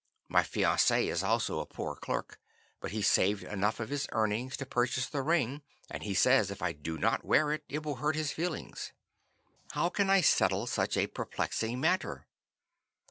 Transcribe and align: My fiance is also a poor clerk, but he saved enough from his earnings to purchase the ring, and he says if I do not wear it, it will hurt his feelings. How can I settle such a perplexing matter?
My 0.27 0.41
fiance 0.41 1.07
is 1.07 1.21
also 1.21 1.59
a 1.59 1.67
poor 1.67 1.95
clerk, 1.95 2.39
but 2.79 2.89
he 2.89 3.03
saved 3.03 3.43
enough 3.43 3.75
from 3.75 3.89
his 3.89 4.07
earnings 4.13 4.57
to 4.57 4.65
purchase 4.65 5.05
the 5.07 5.21
ring, 5.21 5.61
and 5.91 6.01
he 6.01 6.15
says 6.15 6.49
if 6.49 6.59
I 6.63 6.71
do 6.71 6.97
not 6.97 7.23
wear 7.23 7.51
it, 7.51 7.63
it 7.69 7.83
will 7.83 7.97
hurt 7.97 8.15
his 8.15 8.31
feelings. 8.31 8.93
How 9.73 9.89
can 9.89 10.09
I 10.09 10.21
settle 10.21 10.65
such 10.65 10.97
a 10.97 11.05
perplexing 11.05 11.79
matter? 11.79 12.25